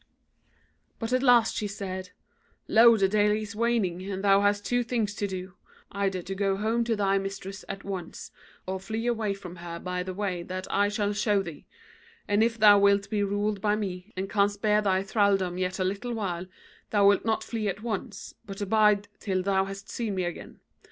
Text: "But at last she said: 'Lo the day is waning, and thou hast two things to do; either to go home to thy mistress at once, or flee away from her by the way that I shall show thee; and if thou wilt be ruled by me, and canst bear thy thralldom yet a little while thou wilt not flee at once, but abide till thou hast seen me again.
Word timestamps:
"But 0.97 1.13
at 1.13 1.21
last 1.21 1.55
she 1.55 1.67
said: 1.67 2.09
'Lo 2.67 2.97
the 2.97 3.07
day 3.07 3.39
is 3.39 3.55
waning, 3.55 4.01
and 4.09 4.23
thou 4.23 4.41
hast 4.41 4.65
two 4.65 4.81
things 4.81 5.13
to 5.13 5.27
do; 5.27 5.53
either 5.91 6.23
to 6.23 6.33
go 6.33 6.57
home 6.57 6.83
to 6.85 6.95
thy 6.95 7.19
mistress 7.19 7.63
at 7.69 7.83
once, 7.83 8.31
or 8.65 8.79
flee 8.79 9.05
away 9.05 9.35
from 9.35 9.57
her 9.57 9.77
by 9.77 10.01
the 10.01 10.15
way 10.15 10.41
that 10.41 10.65
I 10.71 10.89
shall 10.89 11.13
show 11.13 11.43
thee; 11.43 11.67
and 12.27 12.41
if 12.43 12.57
thou 12.57 12.79
wilt 12.79 13.11
be 13.11 13.21
ruled 13.21 13.61
by 13.61 13.75
me, 13.75 14.11
and 14.17 14.27
canst 14.27 14.63
bear 14.63 14.81
thy 14.81 15.03
thralldom 15.03 15.59
yet 15.59 15.77
a 15.77 15.83
little 15.83 16.15
while 16.15 16.47
thou 16.89 17.07
wilt 17.07 17.23
not 17.23 17.43
flee 17.43 17.67
at 17.67 17.83
once, 17.83 18.33
but 18.43 18.59
abide 18.59 19.07
till 19.19 19.43
thou 19.43 19.65
hast 19.65 19.87
seen 19.87 20.15
me 20.15 20.23
again. 20.23 20.61